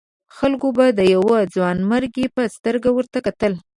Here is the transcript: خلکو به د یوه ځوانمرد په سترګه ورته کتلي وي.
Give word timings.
خلکو 0.37 0.67
به 0.77 0.85
د 0.99 1.01
یوه 1.15 1.37
ځوانمرد 1.53 2.13
په 2.35 2.43
سترګه 2.55 2.89
ورته 2.93 3.17
کتلي 3.27 3.55
وي. 3.59 3.63